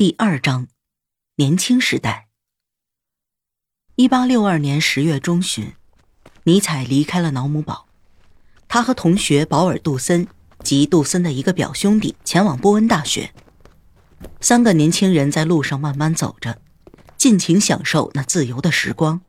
[0.00, 0.66] 第二章，
[1.36, 2.30] 年轻时代。
[3.96, 5.74] 一八六二年十月中旬，
[6.44, 7.86] 尼采离开了瑙姆堡，
[8.66, 10.26] 他和同学保尔·杜森
[10.64, 13.34] 及杜森的一个表兄弟前往波恩大学。
[14.40, 16.62] 三个年轻人在路上慢慢走着，
[17.18, 19.20] 尽情享受那自由的时光。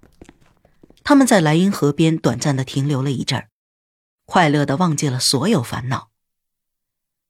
[1.04, 3.50] 他们在莱茵河边短暂的停留了一阵儿，
[4.26, 6.12] 快乐的忘记了所有烦恼。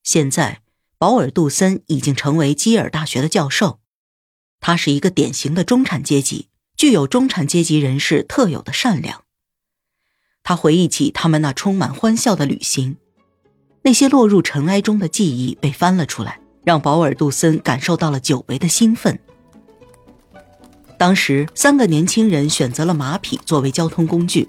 [0.04, 0.62] 现在。
[1.02, 3.80] 保尔·杜森已经成为基尔大学的教授，
[4.60, 9.24] 他是一个典型的中产阶级，具有中产阶级人士特有的善良。
[10.44, 12.98] 他回忆起他们那充满欢笑的旅行，
[13.82, 19.20] 那些落入尘埃中的记忆被翻了出来，让保尔·杜森感受到了久违的兴奋。
[21.00, 24.48] 当时，三个年轻人选择了马匹作为交通工具，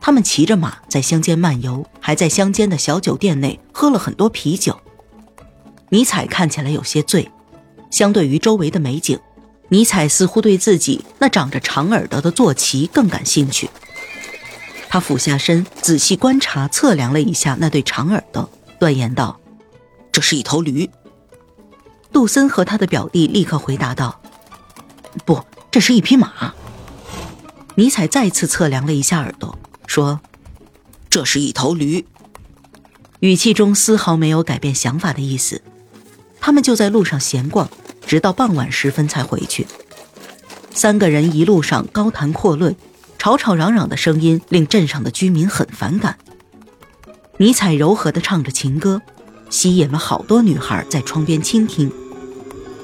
[0.00, 4.80] 他们骑着马在乡间漫游，还在乡间的小酒店内喝了很多啤酒。
[5.94, 7.30] 尼采看起来有些醉，
[7.88, 9.16] 相对于周围的美景，
[9.68, 13.70] 尼采似乎对自己那长着长耳朵的坐骑更感兴趣。
[14.88, 19.38] 他俯下身，仔细观察、测量了一下那对长耳朵，断言道
[20.10, 20.90] ：“这是一头驴。”
[22.10, 24.20] 杜森和他的表弟立刻回答道
[25.24, 26.52] ：“不，这是一匹马。”
[27.76, 30.20] 尼采再次测量了一下耳朵，说
[31.08, 32.04] ：“这是一头驴。”
[33.20, 35.62] 语气中丝毫没有改变想法的意思。
[36.44, 37.70] 他们就在路上闲逛，
[38.06, 39.66] 直到傍晚时分才回去。
[40.74, 42.76] 三个人一路上高谈阔论，
[43.16, 46.18] 吵吵嚷嚷的声音令镇上的居民很反感。
[47.38, 49.00] 尼采柔和地唱着情歌，
[49.48, 51.90] 吸引了好多女孩在窗边倾听。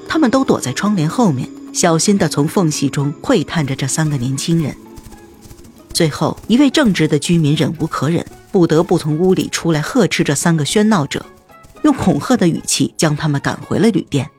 [0.08, 4.74] 他们都躲在窗帘后面，小心地从缝隙中窥探着这三个年轻人。
[5.92, 11.26] 最后一位正直的居民忍无可忍，不得不从屋里出来呵斥这三个喧闹者。
[11.82, 14.30] 用恐吓的语气将他们赶回了旅店。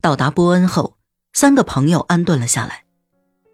[0.00, 0.96] 到达波恩后，
[1.32, 2.84] 三个朋友安顿了下来。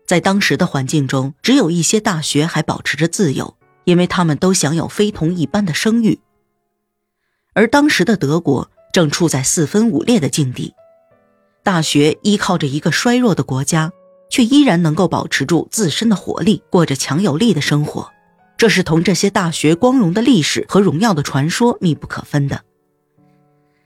[0.07, 6.21] 在当时的环境中，只有一些大学还保持着自由，因为他们都享有非同一般的声誉。
[7.53, 10.75] 而当时的德国正处在四分五裂的境地，
[11.63, 13.93] 大学依靠着一个衰弱的国家，
[14.29, 18.11] 却依然能够保持住自身的活力，过着强有力的生活。
[18.61, 22.61] 这是同这些大学光荣的历史和荣耀的传说密不可分的。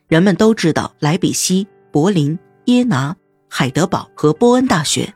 [0.09, 3.15] 人们都知道莱比锡、柏林、耶拿、
[3.49, 5.15] 海德堡和波恩大学。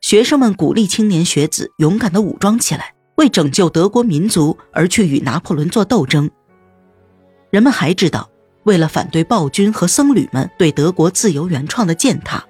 [0.00, 6.30] 学生们鼓励青年学子勇敢地武装起来，为拯救德国民族而去与拿破仑做斗争。
[7.50, 8.30] 人们还知道，
[8.62, 12.42] 为了反对暴君和僧侣们对德国自由原创的践踏，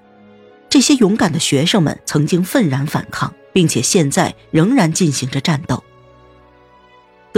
[0.69, 5.83] 这些勇敢的学生们曾经愤然反抗，并且现在仍然进行着战斗。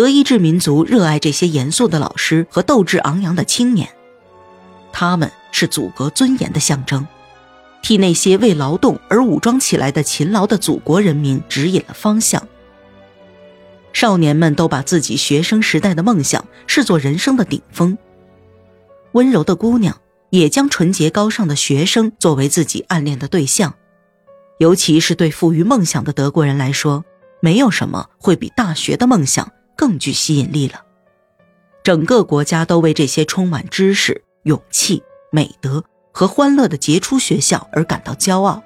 [0.02, 3.88] 德意志民族热爱这些严肃的老师和斗志昂扬的青年，
[4.92, 7.06] 他们是祖国尊严的象征，
[7.84, 12.48] 替那些为劳动而武装起来的勤劳的祖国人民指引了方向。
[13.94, 17.96] 少年们都把自己学生时代的梦想视作人生的顶峰，
[19.12, 19.96] 温柔的姑娘
[20.32, 23.76] 也将纯洁高尚的学生作为自己暗恋的对象，
[24.58, 27.06] 尤其是对富于梦想的德国人来说，
[27.40, 29.48] 没有什么会比大学的梦想。
[29.76, 30.84] 更具吸引力了。
[31.84, 35.02] 整个国家都为这些充满知识、勇气、
[35.32, 38.64] 美德和欢乐的杰出学校而感到骄傲。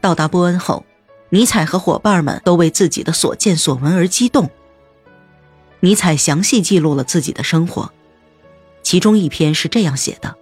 [0.00, 0.84] 到达波恩后，
[1.30, 4.48] 尼采和伙伴们都为自己的所见所闻而激动。
[5.80, 7.92] 尼采详细记录了自己的生活，
[8.82, 10.36] 其中一篇是这样写的：“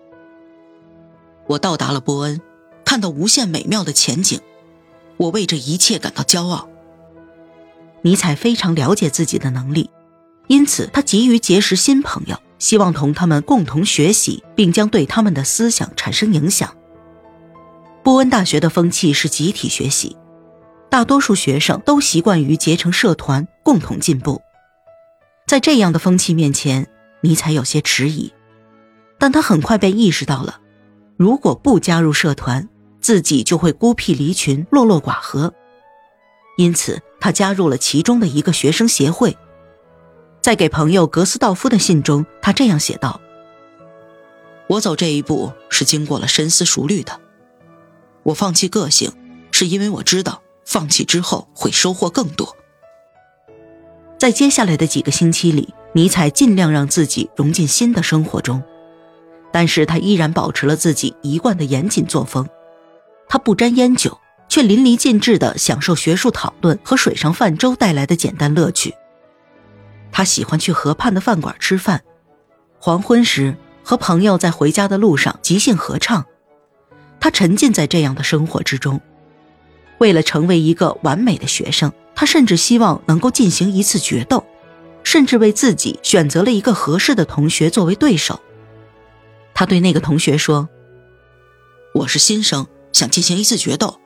[1.48, 2.40] 我到达了波恩，
[2.84, 4.40] 看到无限美妙的前景，
[5.16, 6.68] 我为这一切感到骄傲。”
[8.04, 9.88] 尼采非常了解自己的能力，
[10.46, 16.76] 因此他急于结识新朋友，希望同他们共同学习，并将对他们的思想产生影响。
[18.02, 20.18] 波恩大学的风气是集体学习，
[20.90, 24.42] 大多数学生都习惯于结成社团，共同进步。
[25.46, 26.86] 在这样的风气面前，
[27.22, 28.30] 尼采有些迟疑，
[29.18, 30.60] 但他很快便意识到了，
[31.16, 32.68] 如果不加入社团，
[33.00, 35.54] 自己就会孤僻离群，落落寡合。
[36.56, 39.34] 因此，他加入了其中的一个学生协会。
[40.42, 43.18] 在给朋友格斯道夫的信中，他这样写道
[44.68, 47.18] ：“我走这一步是经过了深思熟虑的。
[48.24, 49.10] 我放弃个性，
[49.52, 52.54] 是因为我知道放弃之后会收获更多。”
[54.20, 58.62] 在接下来的几个星期里，尼采尽量让自己融进新的生活中，
[59.50, 62.46] 但是他依然保持了自己一贯的严谨作风。
[63.26, 64.18] 他不沾烟酒。
[64.48, 68.94] 却淋漓尽致地享受学术讨论和水上泛舟带来的简单乐趣。
[70.12, 72.02] 他喜欢去河畔的饭馆吃饭，
[72.78, 76.24] 黄昏时和朋友在回家的路上即兴合唱。
[77.18, 79.00] 他沉浸在这样的生活之中。
[79.98, 84.44] 为了成为一个完美的学生，他甚至希望能够进行一次决斗，
[85.02, 88.40] 甚至为自己选择了一个合适的同学作为对手。
[89.54, 90.68] 他对那个同学说
[91.94, 94.00] ：“我是新生，想进行一次决斗，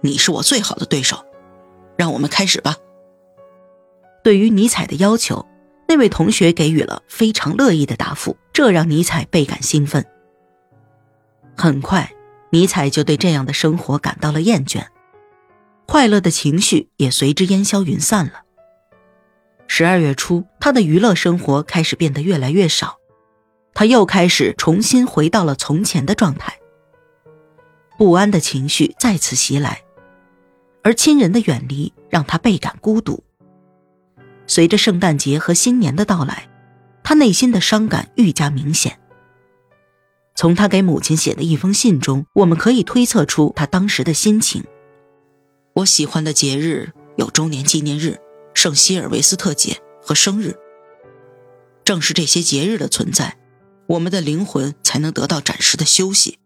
[0.00, 1.24] 你是我最好的对手，
[1.96, 2.76] 让我们开始吧。”
[4.22, 5.46] 对于尼采的要求，
[5.88, 10.04] 那位同学给予了非常乐意的答复，这让尼采倍感兴奋。
[11.56, 12.12] 很快，
[12.50, 14.86] 尼采就对这样的生活感到了厌倦。
[15.86, 18.42] 快乐的情绪也随之烟消云散了。
[19.68, 22.98] 十二月初，他的娱乐生活开始变得越来越少，
[23.72, 26.58] 他又开始重新回到了从前的状态。
[27.96, 29.82] 不安的情绪再次袭来，
[30.86, 33.24] 而亲人的远离让他倍感孤独。
[34.46, 36.48] 随着圣诞节和新年的到来，
[37.02, 39.00] 他内心的伤感愈加明显。
[40.36, 44.62] 从他给母亲写的一封信中，我们可以推测出他当时的心情。
[45.72, 48.20] 我喜欢的节日有周年纪念日、
[48.54, 50.54] 圣希尔维斯特节和生日。
[51.82, 53.36] 正是这些节日的存在，
[53.88, 56.38] 我们的灵魂才能得到暂时的休息。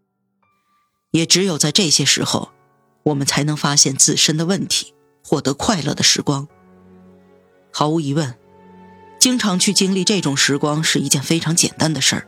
[1.11, 2.51] 也只有在这些时候，
[3.03, 4.93] 我们才能发现自身的问题，
[5.23, 6.47] 获得快乐的时光。
[7.71, 8.35] 毫无疑问，
[9.19, 12.27] 经常去经历这种时光是一件非常简单的事儿，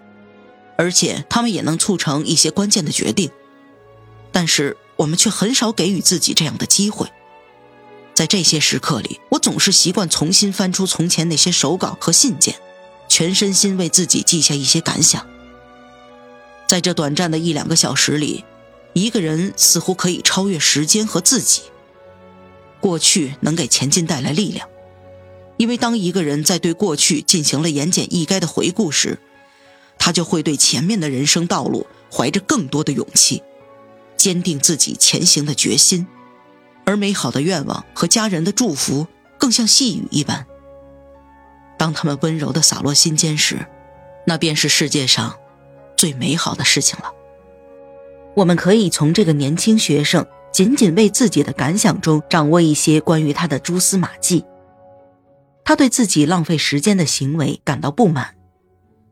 [0.78, 3.30] 而且他们也能促成一些关键的决定。
[4.32, 4.78] 但是。
[4.96, 7.08] 我们却很少给予自己这样的机会。
[8.14, 12.56] 在这些时刻里，我总是习惯重新翻出从前那些手稿和信件，
[13.10, 15.26] 全身心为自己记下一些感想。
[16.68, 18.46] 在这短暂的一两个小时里，
[18.94, 21.64] 一个人似乎可以超越时间和自己。
[22.80, 24.68] 过去能给前进带来力量，
[25.58, 29.20] 因为当一个人在对过去进行了言简意赅的回顾时，
[29.98, 33.42] 他就会对前面的人生道路怀着更多的勇气。
[34.16, 36.08] 坚定自己前行的决心，
[36.86, 39.08] 而美好的愿望和家人的祝福
[39.38, 40.46] 更像细雨一般。
[41.78, 43.66] 当他们温柔地洒落心间时，
[44.26, 45.38] 那便是世界上
[45.98, 47.12] 最美好的事情了。
[48.36, 54.44] 我们可以从这个年轻学生仅仅为自己的感想中掌握一些关于他的蛛丝马迹。
[55.64, 58.36] 他对自己浪费时间的行为感到不满，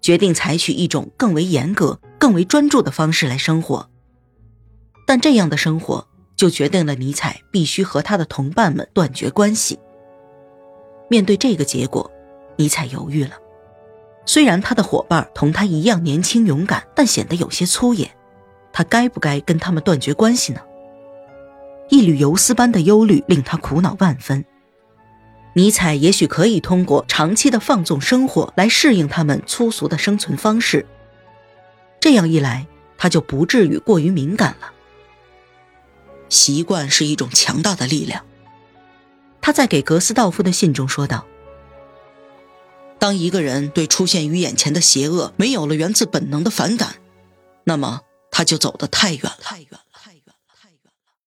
[0.02, 3.90] 决定采取一种更为严格、更为专注的方式来生活。
[5.08, 9.80] 但这样的生活就决定了尼采必须和他的同伴们断绝关系。
[11.10, 12.10] 面对这个结果，
[12.56, 13.32] 尼采犹豫了。
[14.26, 18.10] 虽然他的伙伴同他一样年轻勇敢，但显得有些粗野。
[18.74, 20.62] 他该不该跟他们断绝关系呢？
[21.90, 24.46] 一缕游丝般的忧虑令他苦恼万分。
[25.54, 30.86] 尼采也许可以通过长期的放纵生活来适应他们粗俗的生存方式。
[32.00, 32.66] 这样一来，
[32.98, 34.72] 他就不至于过于敏感了。
[36.30, 38.24] 习惯是一种强大的力量。
[39.42, 41.26] 他在给格斯道夫的信中说道
[42.98, 46.96] ：“当一个人对出现于眼前的邪恶没有了源自本能的反感，
[47.66, 48.02] 那么
[48.42, 49.38] 他就走得太远了。
[49.40, 49.80] 太远了。”